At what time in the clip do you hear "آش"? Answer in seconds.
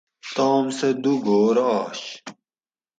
1.75-1.99